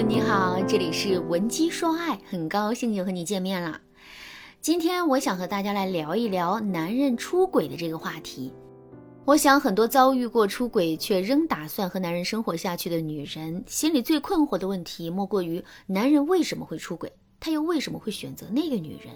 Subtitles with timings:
[0.00, 3.80] 你好，这里是文姬说爱，很高兴又和你见面了。
[4.60, 8.52] 今天我想和大家来聊一聊男人出轨的这个话题。
[9.24, 19.12] 我想很多遭遇过出轨却仍打算和男人生活下去的女人，心里最困惑的问题莫过于男人为什么会出轨，他又为什么会选择那个女人？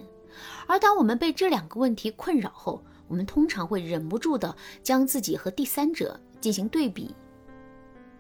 [0.66, 7.14] 而当我们被这两个问题困扰后，我们通常会忍不住的将自己和第三者进行对比。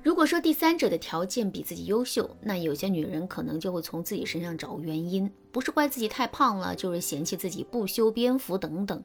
[0.02, 9.04] 如果说第三者的条件比自己优秀，那有些女人可能就会从自己身上找原因，不是怪自己太胖了，就是嫌弃自己不修边幅等等。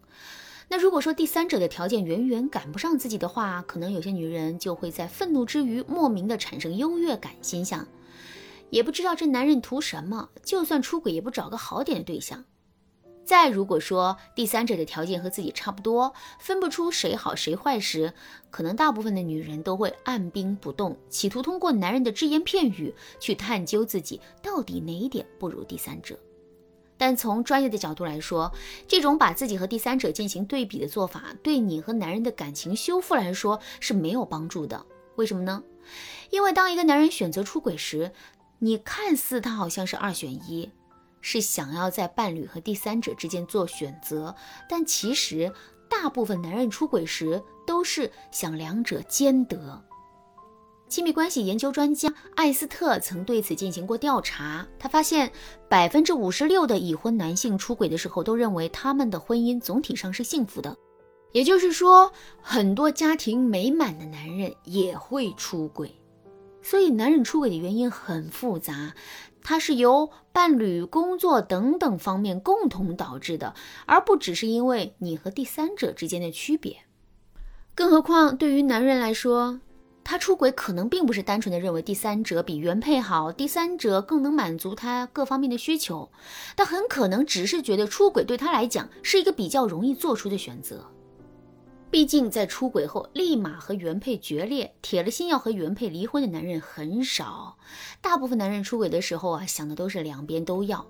[0.70, 7.88] 那如果说第三者的条件远远赶不上自己的话，可能有些女人就会在愤怒之余莫名的产生优越感，心想，
[8.71, 12.43] 也不知道这男人图什么，就算出轨也不找个好点的对象。
[13.27, 18.13] 再如果说第三者的条件和自己差不多，分不出谁好谁坏时，
[18.49, 26.18] 可能大部分的女人都会按兵不动，企图通过男人的只言片语去探究自己到底哪一点不如第三者。
[26.98, 28.49] 但从专业的角度来说，
[28.88, 34.85] 这种把自己和第三者进行对比的做法，对你和男人的感情修复来说是没有帮助的。
[35.18, 35.62] 为什么呢？
[36.29, 38.13] 因为当一个男人选择出轨时，
[38.60, 40.71] 你看似他好像是二选一。
[41.21, 44.35] 是想要在伴侣和第三者之间做选择，
[44.70, 45.51] 但其实
[45.90, 49.84] 大部分男人出轨时都是想两者兼得。
[50.90, 55.29] 亲密关系研究专家艾斯特曾对此进行过调查，他发现
[55.68, 60.77] 百分之五十六的已婚男性出轨的时候都认为他们的婚姻总体上是幸福的，
[61.34, 62.10] 也就是说，
[62.41, 65.94] 很多家庭美满的男人也会出轨。
[66.69, 68.94] 所以，男人出轨的原因很复杂。
[69.41, 73.53] 它是由伴侣、工作等等方面共同导致的，
[73.85, 76.79] 而不只是因为你和第三者之间的区别。
[77.73, 79.62] 更何况，对于男人来说，
[80.03, 86.12] 他出轨可能并不是单纯的认为第三者比原配好，第三者更能满足他各方面的需求，
[86.57, 90.91] 他很可能只是觉得出轨对他来讲是一个比较容易做出的选择。
[91.89, 97.57] 毕竟，在出轨后立马和原配决裂、铁了心要和原配离婚的男人很少。
[98.01, 100.85] 大部分男人出轨的时候啊，想的都是两边都要。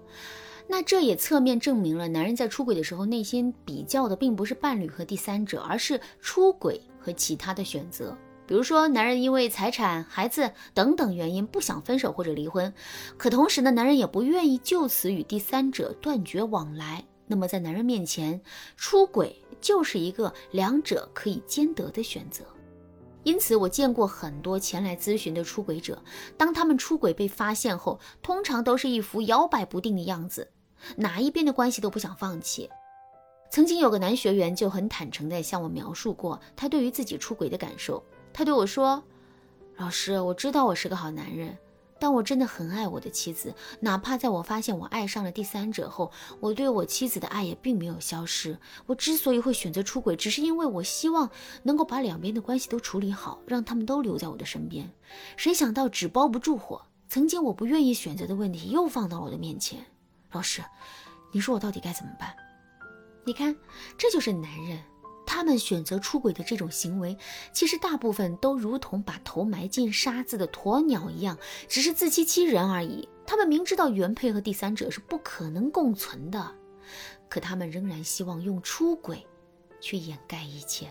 [0.68, 8.18] 那这也侧面证明了，男人在出轨的时候，内心比较的并不是伴侣和第三者，而是出轨和其他的选择。
[8.46, 12.74] 比如说，男人因为财产、孩子等等原因不想分手或者离婚，
[13.18, 17.06] 可同时呢，男人也不愿意就此与第三者断绝往来。
[17.28, 18.42] 那么，在男人面前，
[18.76, 19.44] 出轨。
[19.60, 22.46] 就是一个两者可以兼得的选择，
[23.24, 26.00] 因此我见过很多前来咨询的出轨者，
[26.38, 30.48] 当他们出轨被发现后，通常都是一副摇摆不定的样子，
[30.96, 32.70] 哪一边的关系都不想放弃。
[33.50, 39.04] 曾经有个男学员就很坦诚地向我描述过他对于自己出轨的感受，他对我说
[39.78, 41.58] ：“老师，我知道我是个好男人。”
[42.00, 48.58] 但我真的很爱我的妻子，哪怕在我发现我爱上了第三者后，我对我妻子的爱也并没有消失。
[48.86, 51.30] 我之所以会选择出轨，只是因为我希望
[51.64, 54.90] 能够把两边的关系都处理好，让他们都留在我的身边。
[55.36, 59.80] 谁想到纸包不住火，曾经我不愿意选择的问题又放到了我的面前。
[60.32, 60.64] 老师，
[61.32, 62.36] 你说我到底该怎么办？
[63.26, 63.56] 你看，
[63.98, 64.80] 这就是男人。
[65.28, 67.16] 他们选择出轨的这种行为，
[67.52, 73.08] 其实大部分都如同把头埋进沙子的鸵鸟一样，只是自欺欺人而已。
[73.28, 76.56] 他们明知道原配和第三者是不可能共存的，
[77.30, 79.24] 可他们仍然希望用出轨
[79.82, 80.88] 去掩盖一切，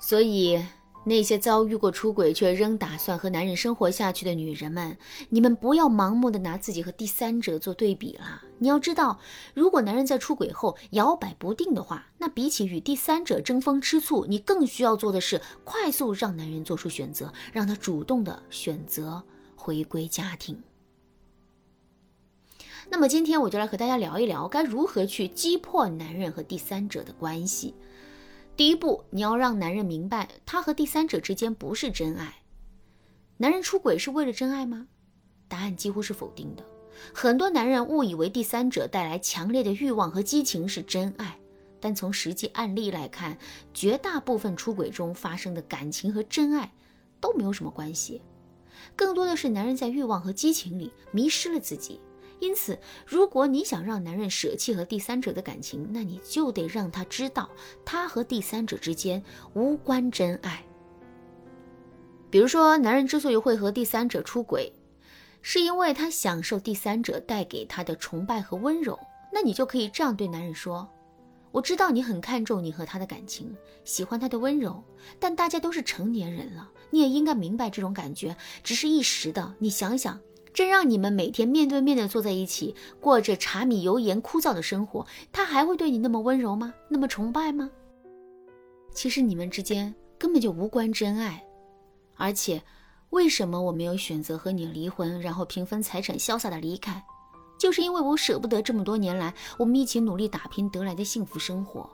[0.00, 0.64] 所以。
[1.08, 4.96] 那些遭遇过出轨却仍打算和男人生活下去的女人们，
[5.30, 8.42] 你们不要盲目的拿自己和第三者做对比了。
[8.58, 9.18] 你要知道，
[9.54, 19.22] 如果男人在出轨后摇摆不定的话，那比起与第三者争风吃醋，你更需要做的是快速让男人做出选择，让他主动的选择
[19.56, 20.62] 回归家庭。
[22.90, 27.74] 那么今天我就来和大家聊一聊，该如何去击破男人和第三者的关系。
[28.58, 32.42] 第一步，你要让男人明白，他和第三者之间不是真爱。
[33.36, 34.88] 男人出轨是为了真爱吗？
[35.46, 36.64] 答案几乎是否定的。
[37.14, 41.38] 很多男人误以为第三者带来强烈的欲望和激情是真爱，
[41.78, 43.38] 但从实际案例来看，
[43.72, 46.72] 绝大部分出轨中发生的感情和真爱
[47.20, 48.20] 都没有什么关系，
[48.96, 52.00] 更多的是男人在欲望和激情里迷失了自己。
[52.40, 57.50] 因此，如果你想让男人舍弃和第三者的感情，那你就得让他知道，
[57.84, 59.22] 他和第三者之间
[59.54, 60.64] 无关真爱。
[62.30, 64.72] 比如说，男人之所以会和第三者出轨，
[65.42, 68.98] 是因为他享受第三者带给他的崇拜和温柔。
[69.32, 70.88] 那你就可以这样对男人说
[71.50, 74.82] ：“我知道你很看重你和他的感情，喜欢他的温柔，
[75.18, 79.54] 但大家都是成年人了，你也应该明白这种感觉只是一时的。
[79.58, 80.20] 你想想。”
[80.52, 86.74] 真让你们每天面对面的坐在一起，过着柴米油盐枯燥的生活，他还会对你那么温柔吗？
[86.88, 87.70] 那么崇拜吗？
[88.92, 91.44] 其实你们之间根本就无关真爱，
[92.16, 92.62] 而且，
[93.10, 97.02] 为什么我没有选择和你离婚，然后平分财产，潇洒的离开？
[97.58, 101.88] 就是因为我舍不得这么多年来我们一起努力打拼得来的幸福生活，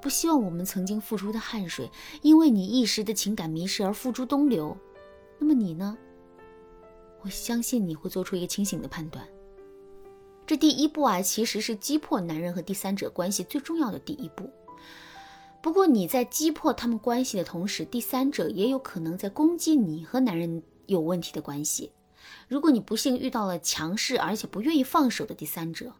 [0.00, 1.90] 不希望我们曾经付出的汗水，
[2.22, 4.76] 因为你一时的情感迷失而付诸东流。
[5.38, 5.96] 那么你呢？
[7.22, 9.26] 我相信你会做出一个清醒的判断。
[10.46, 14.50] 这第一步啊，其实是击破男人和第三者关系最重要的第一步。
[15.60, 21.92] 不过你在击破他们关系的同时，第三者也有可能在攻击你和男人有问题的关系。
[22.46, 25.92] 如果你不幸遇到了强势而且不愿意放手的第三者，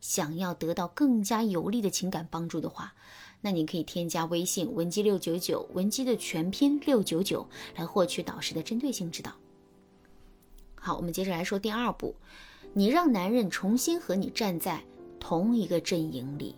[0.00, 2.94] 想要得到更加有力的情感帮助的话，
[3.42, 7.46] 那你可以添加微信文姬六九九，文姬的全拼六九九，
[7.76, 9.32] 来获取导师的针对性指导。
[10.80, 12.16] 好，我们接着来说第二步，
[12.72, 14.82] 你让男人重新和你站在
[15.20, 16.56] 同一个阵营里。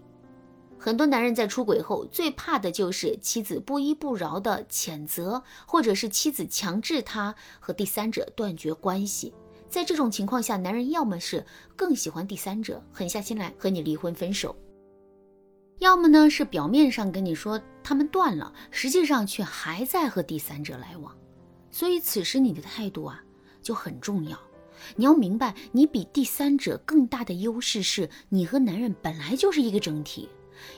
[0.79, 9.35] 很多男人在出轨后，最怕的就是妻子不依不饶的谴责，或者是妻子强制他和第三者断绝关系。
[9.69, 11.45] 在这种情况下，男人要么是
[11.77, 14.55] 更喜欢第三者，狠下心来和你离婚分手；
[15.79, 21.17] 要么呢是表面上跟你说他们断了，实际上却还在和第三者来往。
[21.71, 23.23] 所以此时你的态度啊
[23.63, 24.39] 就很重要。
[24.97, 30.29] 你要明白，你比第三者更大的优势是你和男人本来就是一个整体。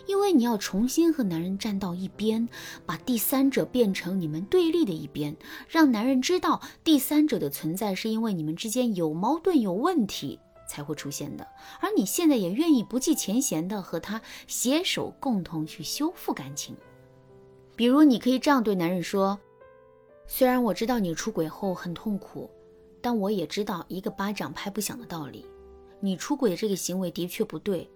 [0.07, 2.49] 因为你要重新和男人站到一边，
[2.87, 5.37] 把第三者变成你们对立的一边，
[5.69, 11.47] 让男人知道第三者的存在是因为你们之间有矛盾、有问题才会出现的。
[11.81, 16.75] 而你现在也愿意不计前嫌的和他携手共同去修复感情。
[17.77, 19.39] 比如，你可以这样对男人说
[20.27, 22.49] ：“虽然我知道你出轨后很痛苦，
[23.05, 25.45] 但我也知道一个巴掌拍不响的道理。
[26.01, 27.87] 你出轨的这个行为的确不对。”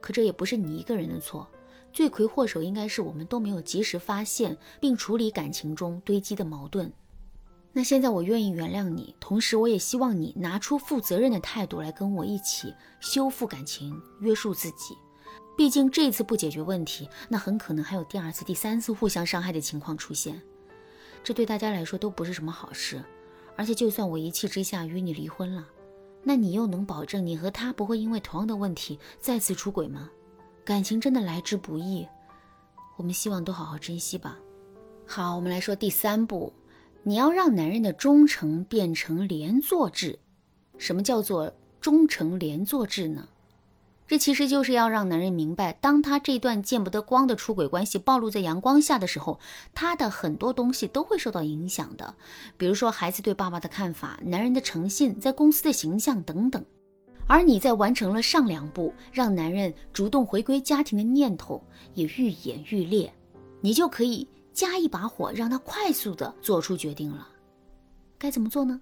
[0.00, 1.46] 可这也不是你一个人的错，
[1.92, 6.92] 罪魁祸首应该是我们都没有及时发现并处理感情中堆积的矛盾。
[7.72, 14.96] 那现在我愿意原谅你，同时我也希望你拿出负责任的态度来跟我一起修复感情，约束自己。
[15.56, 20.40] 毕竟这次不解决问题，那很可能还有第二次、第三次互相伤害的情况出现，
[21.24, 23.04] 这对大家来说都不是什么好事。
[23.58, 25.66] 而且，就算我一气之下与你离婚了。
[26.22, 30.08] 那你又能保证你和他不会因为同样的问题再次出轨吗？
[30.64, 32.06] 感情真的来之不易，
[32.96, 34.38] 我们希望都好好珍惜吧。
[35.06, 36.52] 好，我们来说第三步，
[37.02, 40.18] 你要让男人的忠诚变成连坐制。
[40.76, 43.28] 什么叫做忠诚连坐制呢？
[44.08, 49.38] 这其实就是要让男人明白，当他这段见不得光的出轨关系暴露在阳光下的时候，
[49.74, 52.14] 他的很多东西都会受到影响的。
[52.56, 56.64] 比如说孩子对爸爸的看法、男人的诚信、在公司的形象等等。
[57.26, 61.62] 而你在完成了上两步，让男人主动回归家庭的念头
[61.92, 63.12] 也愈演愈烈，
[63.60, 67.28] 你就可以加一把火，让他快速的做出决定了。
[68.16, 68.80] 该怎么做呢？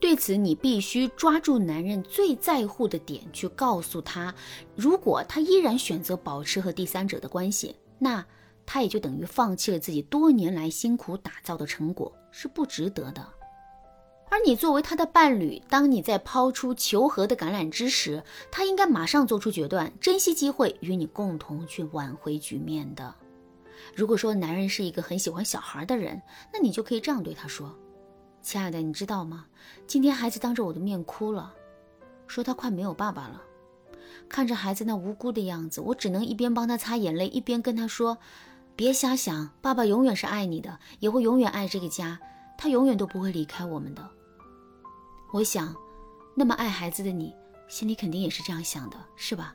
[0.00, 4.32] 对此，你必须抓住男人最在乎的点，去告诉他，
[4.76, 8.24] 如果他依然选择保持和第三者的关系，那
[8.64, 13.26] 他也就等于放弃了自己多年来辛苦打造的成果，是不值得的。
[14.30, 23.14] 而你作为他的伴侣，当你在抛出求和的橄榄枝时，他应该马上做出决断，珍惜机会与你共同去挽回局面的。
[23.96, 26.20] 如果说男人是一个很喜欢小孩的人，
[26.52, 27.74] 那你就可以这样对他说。
[28.48, 29.44] 亲爱的，你知道吗？
[29.86, 31.52] 今天孩子当着我的面哭了，
[32.26, 33.42] 说他快没有爸爸了。
[34.26, 38.16] 看着孩子那无辜的样子，我只能一边帮他擦眼泪，一边跟他说
[38.74, 42.18] ：“别瞎想，爸爸永远是爱你的，也会永远爱这个家，
[42.56, 44.08] 他永远都不会离开我们的。”
[45.30, 45.76] 我想，
[46.34, 47.34] 那么爱孩子的你，
[47.68, 49.54] 心里肯定也是这样想的，是吧？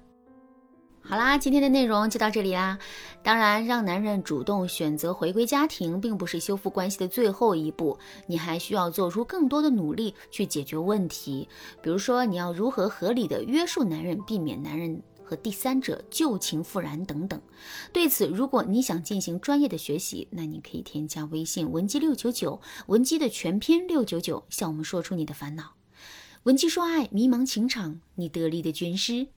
[1.05, 2.79] 好啦，今天的内容就到这里啦。
[3.21, 11.49] 当然，让男人主动选择回归家庭，并不是修复关系的最后一步，你还需要做出更多的努力去解决问题。
[11.81, 17.39] 比如说，你要如何合理的约束男人，避免男人和第三者旧情复燃等等。
[17.91, 25.73] 对此，如果你想进行专业的学习，那你可以添加微信文姬六九九，文姬的全拼六九九，向我们说出你的烦恼。
[26.43, 29.27] 文姬说爱，迷茫情场，你得力的军师。